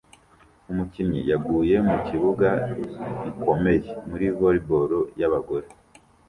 Umukinnyi 0.71 1.19
yaguye 1.31 1.75
mukibuga 1.87 2.49
gikomeye 3.23 3.89
muri 4.09 4.25
volley 4.37 4.63
ball 4.67 4.91
y'abagore 5.19 5.67